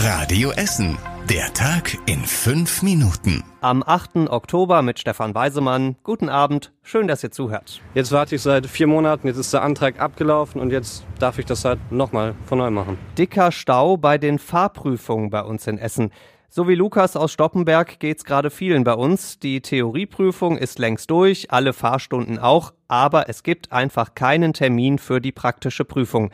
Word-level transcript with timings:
Radio 0.00 0.52
Essen. 0.52 0.96
Der 1.28 1.52
Tag 1.54 1.98
in 2.06 2.20
fünf 2.20 2.82
Minuten. 2.84 3.42
Am 3.60 3.82
8. 3.84 4.30
Oktober 4.30 4.80
mit 4.80 5.00
Stefan 5.00 5.34
Weisemann. 5.34 5.96
Guten 6.04 6.28
Abend, 6.28 6.72
schön, 6.84 7.08
dass 7.08 7.24
ihr 7.24 7.32
zuhört. 7.32 7.82
Jetzt 7.94 8.12
warte 8.12 8.36
ich 8.36 8.42
seit 8.42 8.68
vier 8.68 8.86
Monaten, 8.86 9.26
jetzt 9.26 9.38
ist 9.38 9.52
der 9.52 9.62
Antrag 9.62 9.98
abgelaufen 9.98 10.60
und 10.60 10.70
jetzt 10.70 11.04
darf 11.18 11.40
ich 11.40 11.46
das 11.46 11.64
halt 11.64 11.80
nochmal 11.90 12.36
von 12.46 12.58
neu 12.58 12.70
machen. 12.70 12.96
Dicker 13.18 13.50
Stau 13.50 13.96
bei 13.96 14.18
den 14.18 14.38
Fahrprüfungen 14.38 15.30
bei 15.30 15.42
uns 15.42 15.66
in 15.66 15.78
Essen. 15.78 16.12
So 16.48 16.68
wie 16.68 16.76
Lukas 16.76 17.16
aus 17.16 17.32
Stoppenberg 17.32 17.98
geht's 17.98 18.24
gerade 18.24 18.50
vielen 18.50 18.84
bei 18.84 18.94
uns. 18.94 19.40
Die 19.40 19.60
Theorieprüfung 19.60 20.58
ist 20.58 20.78
längst 20.78 21.10
durch, 21.10 21.50
alle 21.50 21.72
Fahrstunden 21.72 22.38
auch, 22.38 22.72
aber 22.86 23.28
es 23.28 23.42
gibt 23.42 23.72
einfach 23.72 24.14
keinen 24.14 24.52
Termin 24.52 24.98
für 24.98 25.20
die 25.20 25.32
praktische 25.32 25.84
Prüfung. 25.84 26.30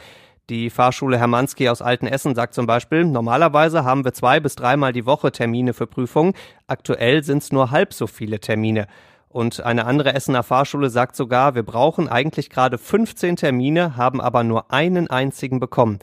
Die 0.51 0.69
Fahrschule 0.69 1.19
Hermanski 1.19 1.71
aus 1.71 1.81
Altenessen 1.81 2.35
sagt 2.35 2.53
zum 2.53 2.67
Beispiel, 2.67 3.07
normalerweise 3.07 3.83
haben 3.83 4.05
wir 4.05 4.13
zwei 4.13 4.41
bis 4.41 4.55
dreimal 4.57 4.93
die 4.93 5.07
Woche 5.07 5.33
Termine 5.33 5.73
für 5.73 5.87
Prüfungen. 5.87 6.35
Aktuell 6.67 7.25
sind 7.25 7.43
es 7.43 7.51
nur 7.51 7.71
halb 7.71 7.95
so 7.95 8.07
viele 8.07 8.41
Termine. 8.41 8.87
Und 9.31 9.65
eine 9.65 9.87
andere 9.87 10.13
Essener 10.13 10.43
Fahrschule 10.43 10.91
sagt 10.91 11.17
sogar, 11.17 11.55
wir 11.55 11.63
brauchen 11.63 12.11
eigentlich 12.11 12.51
gerade 12.51 12.77
15 12.77 13.37
Termine, 13.37 13.97
haben 13.97 14.21
aber 14.21 14.45
nur 14.45 14.71
einen 14.71 15.09
einzigen 15.09 15.61
bekommen. 15.61 15.99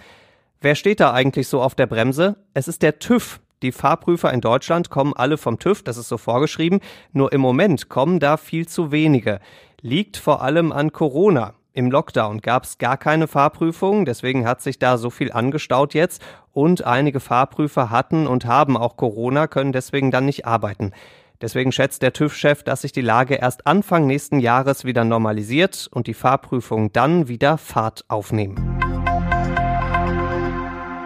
Wer 0.59 0.73
steht 0.73 1.01
da 1.01 1.13
eigentlich 1.13 1.47
so 1.47 1.61
auf 1.61 1.75
der 1.75 1.85
Bremse? 1.85 2.35
Es 2.55 2.67
ist 2.67 2.81
der 2.81 2.97
TÜV. 2.97 3.41
Die 3.61 3.71
Fahrprüfer 3.71 4.33
in 4.33 4.41
Deutschland 4.41 4.89
kommen 4.89 5.13
alle 5.15 5.37
vom 5.37 5.59
TÜV, 5.59 5.83
das 5.83 5.97
ist 5.97 6.09
so 6.09 6.17
vorgeschrieben. 6.17 6.79
Nur 7.13 7.31
im 7.31 7.41
Moment 7.41 7.89
kommen 7.89 8.19
da 8.19 8.37
viel 8.37 8.67
zu 8.67 8.91
wenige. 8.91 9.39
Liegt 9.81 10.17
vor 10.17 10.41
allem 10.41 10.71
an 10.71 10.91
Corona. 10.91 11.53
Im 11.73 11.89
Lockdown 11.89 12.41
gab 12.41 12.65
es 12.65 12.79
gar 12.79 12.97
keine 12.97 13.27
Fahrprüfung, 13.27 14.03
deswegen 14.03 14.45
hat 14.45 14.61
sich 14.61 14.77
da 14.77 14.97
so 14.97 15.09
viel 15.09 15.31
angestaut 15.31 15.93
jetzt 15.93 16.21
und 16.51 16.83
einige 16.83 17.21
Fahrprüfer 17.21 17.89
hatten 17.89 18.27
und 18.27 18.45
haben 18.45 18.75
auch 18.75 18.97
Corona, 18.97 19.47
können 19.47 19.71
deswegen 19.71 20.11
dann 20.11 20.25
nicht 20.25 20.45
arbeiten. 20.45 20.91
Deswegen 21.39 21.71
schätzt 21.71 22.01
der 22.01 22.11
TÜV-Chef, 22.11 22.63
dass 22.63 22.81
sich 22.81 22.91
die 22.91 22.99
Lage 22.99 23.35
erst 23.35 23.67
Anfang 23.67 24.05
nächsten 24.05 24.41
Jahres 24.41 24.83
wieder 24.83 25.05
normalisiert 25.05 25.87
und 25.89 26.07
die 26.07 26.13
Fahrprüfungen 26.13 26.91
dann 26.91 27.29
wieder 27.29 27.57
Fahrt 27.57 28.03
aufnehmen. 28.09 28.77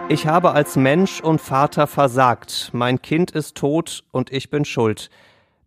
Ich 0.08 0.26
habe 0.26 0.50
als 0.50 0.74
Mensch 0.74 1.20
und 1.20 1.40
Vater 1.40 1.86
versagt. 1.86 2.70
Mein 2.72 3.00
Kind 3.00 3.30
ist 3.30 3.56
tot 3.56 4.02
und 4.10 4.32
ich 4.32 4.50
bin 4.50 4.64
schuld. 4.64 5.10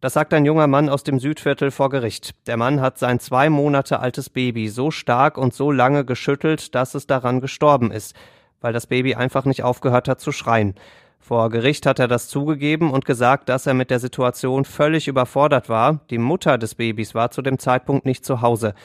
Das 0.02 0.14
sagt 0.14 0.34
ein 0.34 0.46
junger 0.46 0.68
Mann 0.68 0.88
aus 0.88 1.04
dem 1.04 1.20
Südviertel 1.20 1.72
vor 1.72 1.90
Gericht. 1.90 2.34
Der 2.48 2.56
Mann 2.56 2.80
hat 2.80 2.98
sein 2.98 3.20
zwei 3.20 3.50
Monate 3.50 4.00
altes 4.00 4.30
Baby 4.30 4.70
so 4.70 4.92
stark 4.92 5.38
und 5.38 5.54
so 5.54 5.74
lange 5.74 6.06
geschüttelt, 6.06 6.74
dass 6.74 6.96
es 6.96 7.06
daran 7.06 7.42
gestorben 7.42 7.92
ist, 7.92 8.16
weil 8.62 8.72
das 8.72 8.88
Baby 8.88 9.16
einfach 9.16 9.44
nicht 9.44 9.64
aufgehört 9.64 10.08
hat 10.08 10.22
zu 10.22 10.32
schreien. 10.32 10.76
Vor 11.20 11.50
Gericht 11.50 11.86
hat 11.86 12.00
er 12.00 12.08
das 12.08 12.30
zugegeben 12.30 12.92
und 12.92 13.04
gesagt, 13.04 13.50
dass 13.50 13.68
er 13.68 13.74
mit 13.74 13.92
der 13.92 14.00
Situation 14.00 14.64
völlig 14.64 15.10
überfordert 15.10 15.68
war. 15.68 16.00
Die 16.10 16.18
Mutter 16.18 16.58
des 16.58 16.76
Babys 16.76 17.14
war 17.14 17.32
zu 17.32 17.42
dem 17.42 17.60
Zeitpunkt 17.60 18.06
nicht 18.06 18.24
zu 18.24 18.40
Hause. 18.40 18.76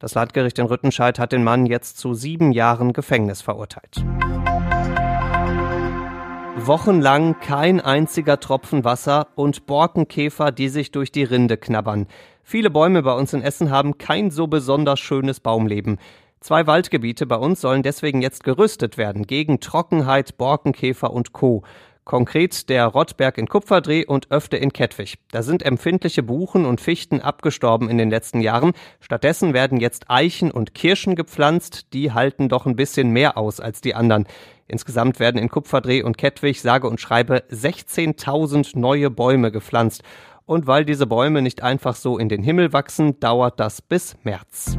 Das 0.00 0.14
Landgericht 0.14 0.58
in 0.58 0.66
Rüttenscheid 0.66 1.20
hat 1.20 1.30
den 1.30 1.44
Mann 1.44 1.66
jetzt 1.66 1.98
zu 1.98 2.14
sieben 2.14 2.50
Jahren 2.50 2.92
Gefängnis 2.92 3.42
verurteilt. 3.42 4.04
Wochenlang 6.66 7.40
kein 7.40 7.82
einziger 7.82 8.40
Tropfen 8.40 8.84
Wasser 8.84 9.26
und 9.34 9.66
Borkenkäfer, 9.66 10.50
die 10.50 10.70
sich 10.70 10.92
durch 10.92 11.12
die 11.12 11.24
Rinde 11.24 11.58
knabbern. 11.58 12.06
Viele 12.42 12.70
Bäume 12.70 13.02
bei 13.02 13.12
uns 13.12 13.34
in 13.34 13.42
Essen 13.42 13.70
haben 13.70 13.98
kein 13.98 14.30
so 14.30 14.46
besonders 14.46 14.98
schönes 14.98 15.40
Baumleben. 15.40 15.98
Zwei 16.40 16.66
Waldgebiete 16.66 17.26
bei 17.26 17.36
uns 17.36 17.60
sollen 17.60 17.82
deswegen 17.82 18.22
jetzt 18.22 18.44
gerüstet 18.44 18.96
werden 18.96 19.26
gegen 19.26 19.60
Trockenheit, 19.60 20.38
Borkenkäfer 20.38 21.12
und 21.12 21.34
Co. 21.34 21.64
Konkret 22.04 22.68
der 22.68 22.86
Rottberg 22.86 23.38
in 23.38 23.48
Kupferdreh 23.48 24.04
und 24.04 24.30
Öfte 24.30 24.58
in 24.58 24.72
Kettwig. 24.72 25.16
Da 25.32 25.42
sind 25.42 25.62
empfindliche 25.62 26.22
Buchen 26.22 26.66
und 26.66 26.80
Fichten 26.80 27.20
abgestorben 27.20 27.88
in 27.88 27.96
den 27.96 28.10
letzten 28.10 28.40
Jahren. 28.40 28.72
Stattdessen 29.00 29.54
werden 29.54 29.80
jetzt 29.80 30.10
Eichen 30.10 30.50
und 30.50 30.74
Kirschen 30.74 31.14
gepflanzt. 31.14 31.92
Die 31.94 32.12
halten 32.12 32.50
doch 32.50 32.66
ein 32.66 32.76
bisschen 32.76 33.10
mehr 33.10 33.38
aus 33.38 33.58
als 33.58 33.80
die 33.80 33.94
anderen. 33.94 34.26
Insgesamt 34.66 35.20
werden 35.20 35.40
in 35.40 35.48
Kupferdreh 35.48 36.02
und 36.02 36.18
Kettwig 36.18 36.60
sage 36.60 36.88
und 36.88 37.00
schreibe 37.00 37.44
16.000 37.50 38.78
neue 38.78 39.10
Bäume 39.10 39.52
gepflanzt. 39.52 40.02
Und 40.46 40.66
weil 40.66 40.84
diese 40.84 41.06
Bäume 41.06 41.42
nicht 41.42 41.62
einfach 41.62 41.94
so 41.94 42.18
in 42.18 42.28
den 42.28 42.42
Himmel 42.42 42.72
wachsen, 42.72 43.20
dauert 43.20 43.60
das 43.60 43.82
bis 43.82 44.16
März. 44.24 44.76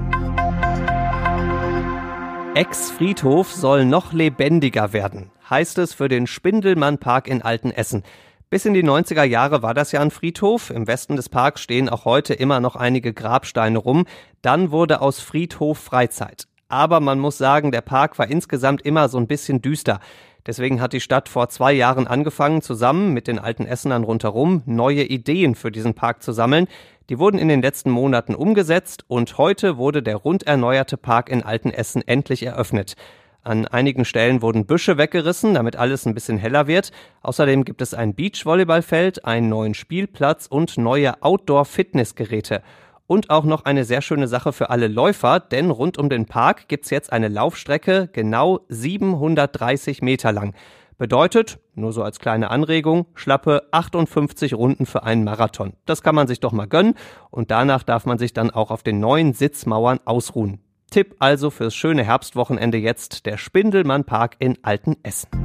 Ex-Friedhof 2.56 3.52
soll 3.52 3.86
noch 3.86 4.14
lebendiger 4.14 4.94
werden, 4.94 5.32
heißt 5.50 5.78
es 5.78 5.94
für 5.94 6.08
den 6.08 6.26
Spindelmann-Park 6.26 7.28
in 7.28 7.42
Altenessen. 7.42 8.04
Bis 8.50 8.66
in 8.66 8.74
die 8.74 8.84
90er 8.84 9.24
Jahre 9.24 9.62
war 9.62 9.74
das 9.74 9.92
ja 9.92 10.00
ein 10.00 10.12
Friedhof. 10.12 10.70
Im 10.70 10.88
Westen 10.88 11.18
des 11.18 11.28
Parks 11.28 11.62
stehen 11.62 11.90
auch 11.90 12.06
heute 12.06 12.34
immer 12.34 12.62
noch 12.62 12.76
einige 12.78 13.12
Grabsteine 13.12 13.80
rum. 13.80 14.06
Dann 14.42 14.72
wurde 14.72 15.02
aus 15.02 15.20
Friedhof 15.20 15.80
Freizeit. 15.80 16.48
Aber 16.68 17.00
man 17.00 17.20
muss 17.20 17.38
sagen, 17.38 17.72
der 17.72 17.82
Park 17.82 18.18
war 18.18 18.28
insgesamt 18.28 18.82
immer 18.82 19.08
so 19.10 19.18
ein 19.18 19.28
bisschen 19.28 19.62
düster. 19.62 20.00
Deswegen 20.46 20.80
hat 20.80 20.94
die 20.94 21.02
Stadt 21.02 21.28
vor 21.28 21.50
zwei 21.50 21.74
Jahren 21.74 22.06
angefangen, 22.06 22.62
zusammen 22.62 23.14
mit 23.14 23.28
den 23.28 23.40
alten 23.40 23.66
Essenern 23.66 24.04
rundherum 24.04 24.62
neue 24.66 25.04
Ideen 25.04 25.56
für 25.56 25.72
diesen 25.72 25.96
Park 25.96 26.22
zu 26.22 26.32
sammeln. 26.32 26.68
Die 27.10 27.18
wurden 27.18 27.40
in 27.40 27.48
den 27.48 27.62
letzten 27.62 27.90
Monaten 27.90 28.36
umgesetzt 28.36 29.06
und 29.08 29.38
heute 29.38 29.78
wurde 29.78 30.04
der 30.04 30.18
rund 30.18 30.44
erneuerte 30.44 30.98
Park 30.98 31.30
in 31.30 31.44
Altenessen 31.44 32.08
endlich 32.08 32.44
eröffnet. 32.44 32.96
An 33.44 33.68
einigen 33.68 34.06
Stellen 34.06 34.42
wurden 34.42 34.66
Büsche 34.66 34.98
weggerissen, 34.98 35.54
damit 35.54 35.76
alles 35.76 36.08
ein 36.08 36.16
bisschen 36.16 36.40
heller 36.40 36.66
wird. 36.66 36.92
Außerdem 37.22 37.64
gibt 37.64 37.82
es 37.84 37.94
ein 37.94 38.16
Beachvolleyballfeld, 38.16 39.24
einen 39.24 39.50
neuen 39.50 39.76
Spielplatz 39.76 40.48
und 40.48 40.80
neue 40.80 41.22
Outdoor-Fitnessgeräte. 41.22 42.64
Und 43.08 43.30
auch 43.30 43.44
noch 43.44 43.66
eine 43.66 43.86
sehr 43.86 44.02
schöne 44.02 44.28
Sache 44.28 44.52
für 44.52 44.70
alle 44.70 44.88
Läufer, 44.88 45.40
denn 45.40 45.70
rund 45.70 45.98
um 45.98 46.10
den 46.10 46.26
Park 46.26 46.68
gibt's 46.68 46.90
jetzt 46.90 47.14
eine 47.14 47.28
Laufstrecke 47.28 48.10
genau 48.12 48.62
730 48.70 50.02
Meter 50.02 50.32
lang. 50.32 50.56
Bedeutet, 50.98 51.60
nur 51.76 51.92
so 51.92 52.04
als 52.04 52.20
kleine 52.20 52.50
Anregung, 52.50 53.06
schlappe 53.16 53.68
58 53.72 54.54
Runden 54.54 54.86
für 54.86 55.04
einen 55.04 55.24
Marathon. 55.26 55.74
Das 55.86 56.02
kann 56.02 56.16
man 56.16 56.28
sich 56.28 56.40
doch 56.40 56.54
mal 56.54 56.68
gönnen 56.68 56.96
und 57.30 57.52
danach 57.52 57.84
darf 57.84 58.06
man 58.06 58.18
sich 58.18 58.34
dann 58.34 58.50
auch 58.50 58.72
auf 58.72 58.82
den 58.82 59.00
neuen 59.00 59.34
Sitzmauern 59.34 60.00
ausruhen. 60.06 60.62
Tipp 60.90 61.16
also 61.20 61.50
fürs 61.50 61.76
schöne 61.76 62.04
Herbstwochenende 62.04 62.78
jetzt 62.78 63.26
der 63.26 63.38
Spindelmann 63.38 64.06
Park 64.06 64.38
in 64.40 64.58
Altenessen. 64.64 65.45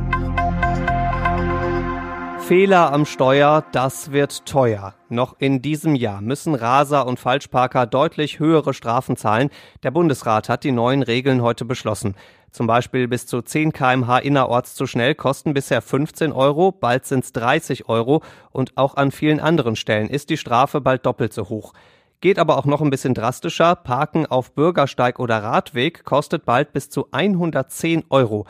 Fehler 2.50 2.92
am 2.92 3.06
Steuer, 3.06 3.64
das 3.70 4.10
wird 4.10 4.44
teuer. 4.44 4.94
Noch 5.08 5.36
in 5.38 5.62
diesem 5.62 5.94
Jahr 5.94 6.20
müssen 6.20 6.56
Raser 6.56 7.06
und 7.06 7.20
Falschparker 7.20 7.86
deutlich 7.86 8.40
höhere 8.40 8.74
Strafen 8.74 9.16
zahlen. 9.16 9.50
Der 9.84 9.92
Bundesrat 9.92 10.48
hat 10.48 10.64
die 10.64 10.72
neuen 10.72 11.04
Regeln 11.04 11.42
heute 11.42 11.64
beschlossen. 11.64 12.16
Zum 12.50 12.66
Beispiel 12.66 13.06
bis 13.06 13.28
zu 13.28 13.40
10 13.40 13.72
kmh 13.72 14.18
innerorts 14.18 14.74
zu 14.74 14.88
schnell 14.88 15.14
kosten 15.14 15.54
bisher 15.54 15.80
15 15.80 16.32
Euro, 16.32 16.72
bald 16.72 17.06
sind 17.06 17.22
es 17.22 17.32
30 17.34 17.88
Euro 17.88 18.20
und 18.50 18.76
auch 18.76 18.96
an 18.96 19.12
vielen 19.12 19.38
anderen 19.38 19.76
Stellen 19.76 20.08
ist 20.08 20.28
die 20.28 20.36
Strafe 20.36 20.80
bald 20.80 21.06
doppelt 21.06 21.32
so 21.32 21.48
hoch. 21.50 21.72
Geht 22.20 22.40
aber 22.40 22.58
auch 22.58 22.66
noch 22.66 22.80
ein 22.80 22.90
bisschen 22.90 23.14
drastischer. 23.14 23.76
Parken 23.76 24.26
auf 24.26 24.54
Bürgersteig 24.56 25.20
oder 25.20 25.40
Radweg 25.40 26.04
kostet 26.04 26.46
bald 26.46 26.72
bis 26.72 26.90
zu 26.90 27.06
110 27.12 28.06
Euro. 28.10 28.44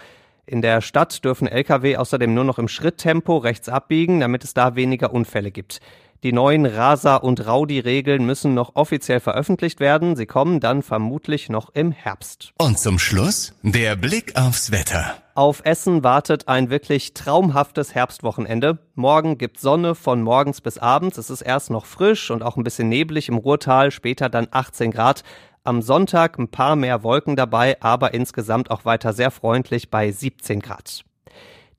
In 0.50 0.62
der 0.62 0.80
Stadt 0.80 1.24
dürfen 1.24 1.46
Lkw 1.46 1.96
außerdem 1.96 2.34
nur 2.34 2.42
noch 2.42 2.58
im 2.58 2.66
Schritttempo 2.66 3.36
rechts 3.36 3.68
abbiegen, 3.68 4.18
damit 4.18 4.42
es 4.42 4.52
da 4.52 4.74
weniger 4.74 5.14
Unfälle 5.14 5.52
gibt. 5.52 5.78
Die 6.24 6.32
neuen 6.32 6.66
Rasa- 6.66 7.14
und 7.14 7.46
Raudi-Regeln 7.46 8.26
müssen 8.26 8.52
noch 8.52 8.74
offiziell 8.74 9.20
veröffentlicht 9.20 9.78
werden. 9.78 10.16
Sie 10.16 10.26
kommen 10.26 10.58
dann 10.58 10.82
vermutlich 10.82 11.50
noch 11.50 11.70
im 11.72 11.92
Herbst. 11.92 12.52
Und 12.58 12.80
zum 12.80 12.98
Schluss 12.98 13.54
der 13.62 13.94
Blick 13.94 14.34
aufs 14.34 14.72
Wetter. 14.72 15.14
Auf 15.36 15.62
Essen 15.64 16.02
wartet 16.02 16.48
ein 16.48 16.68
wirklich 16.68 17.14
traumhaftes 17.14 17.94
Herbstwochenende. 17.94 18.78
Morgen 18.96 19.38
gibt 19.38 19.60
Sonne 19.60 19.94
von 19.94 20.20
morgens 20.20 20.60
bis 20.60 20.78
abends. 20.78 21.16
Es 21.16 21.30
ist 21.30 21.42
erst 21.42 21.70
noch 21.70 21.86
frisch 21.86 22.32
und 22.32 22.42
auch 22.42 22.56
ein 22.56 22.64
bisschen 22.64 22.88
neblig 22.88 23.28
im 23.28 23.36
Ruhrtal, 23.36 23.92
später 23.92 24.28
dann 24.28 24.48
18 24.50 24.90
Grad. 24.90 25.22
Am 25.62 25.82
Sonntag 25.82 26.38
ein 26.38 26.48
paar 26.48 26.74
mehr 26.74 27.02
Wolken 27.02 27.36
dabei, 27.36 27.76
aber 27.82 28.14
insgesamt 28.14 28.70
auch 28.70 28.86
weiter 28.86 29.12
sehr 29.12 29.30
freundlich 29.30 29.90
bei 29.90 30.10
17 30.10 30.60
Grad. 30.60 31.04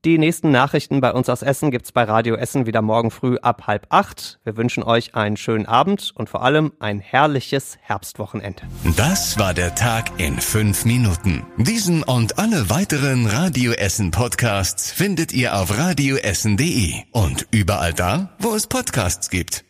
Die 0.04 0.18
nächsten 0.18 0.50
Nachrichten 0.50 1.00
bei 1.00 1.12
uns 1.12 1.28
aus 1.28 1.42
Essen 1.42 1.70
gibt's 1.70 1.92
bei 1.92 2.02
Radio 2.04 2.34
Essen 2.34 2.66
wieder 2.66 2.82
morgen 2.82 3.12
früh 3.12 3.38
ab 3.38 3.68
halb 3.68 3.86
acht. 3.90 4.40
Wir 4.42 4.56
wünschen 4.56 4.82
euch 4.82 5.14
einen 5.14 5.36
schönen 5.36 5.66
Abend 5.66 6.12
und 6.14 6.28
vor 6.28 6.42
allem 6.42 6.72
ein 6.80 6.98
herrliches 6.98 7.78
Herbstwochenende. 7.80 8.62
Das 8.96 9.38
war 9.38 9.54
der 9.54 9.74
Tag 9.74 10.10
in 10.18 10.40
fünf 10.40 10.84
Minuten. 10.84 11.44
Diesen 11.56 12.02
und 12.02 12.38
alle 12.38 12.68
weiteren 12.68 13.26
Radio 13.26 13.72
Essen 13.72 14.10
Podcasts 14.12 14.90
findet 14.90 15.32
ihr 15.32 15.56
auf 15.56 15.76
radioessen.de 15.76 16.94
und 17.12 17.46
überall 17.52 17.92
da, 17.92 18.30
wo 18.40 18.54
es 18.54 18.66
Podcasts 18.66 19.30
gibt. 19.30 19.64